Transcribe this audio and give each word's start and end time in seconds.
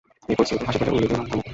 এ 0.31 0.33
পরিস্থিতি 0.37 0.63
হাসি-খেলে 0.67 0.91
উড়িয়ে 0.93 1.09
দিও 1.09 1.17
না, 1.19 1.25
থামো। 1.29 1.43